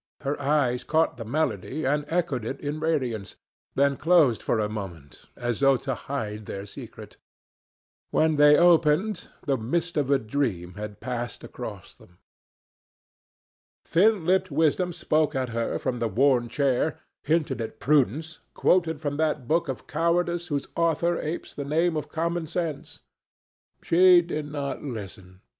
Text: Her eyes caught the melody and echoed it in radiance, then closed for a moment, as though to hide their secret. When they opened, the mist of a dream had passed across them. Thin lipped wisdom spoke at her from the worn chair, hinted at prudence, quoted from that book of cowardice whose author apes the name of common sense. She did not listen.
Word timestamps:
Her 0.21 0.41
eyes 0.41 0.83
caught 0.83 1.17
the 1.17 1.23
melody 1.23 1.85
and 1.85 2.05
echoed 2.07 2.43
it 2.43 2.59
in 2.59 2.79
radiance, 2.79 3.35
then 3.75 3.97
closed 3.97 4.41
for 4.41 4.59
a 4.59 4.67
moment, 4.67 5.25
as 5.35 5.59
though 5.59 5.77
to 5.77 5.93
hide 5.93 6.47
their 6.47 6.65
secret. 6.65 7.17
When 8.09 8.37
they 8.37 8.57
opened, 8.57 9.27
the 9.45 9.57
mist 9.57 9.97
of 9.97 10.09
a 10.09 10.17
dream 10.17 10.73
had 10.73 11.01
passed 11.01 11.43
across 11.43 11.93
them. 11.93 12.17
Thin 13.85 14.25
lipped 14.25 14.49
wisdom 14.49 14.91
spoke 14.91 15.35
at 15.35 15.49
her 15.49 15.77
from 15.77 15.99
the 15.99 16.07
worn 16.07 16.49
chair, 16.49 16.99
hinted 17.21 17.61
at 17.61 17.79
prudence, 17.79 18.39
quoted 18.55 18.99
from 19.01 19.17
that 19.17 19.47
book 19.47 19.67
of 19.67 19.85
cowardice 19.85 20.47
whose 20.47 20.67
author 20.75 21.19
apes 21.19 21.53
the 21.53 21.63
name 21.63 21.95
of 21.95 22.09
common 22.09 22.47
sense. 22.47 23.01
She 23.83 24.23
did 24.23 24.51
not 24.51 24.81
listen. 24.81 25.41